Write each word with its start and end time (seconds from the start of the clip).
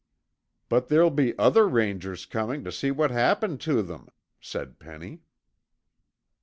"But 0.67 0.87
there'll 0.87 1.11
be 1.11 1.37
other 1.37 1.69
Rangers 1.69 2.25
coming 2.25 2.63
to 2.63 2.71
see 2.71 2.89
what 2.89 3.11
happened 3.11 3.61
to 3.61 3.83
them," 3.83 4.07
said 4.39 4.79
Penny. 4.79 5.21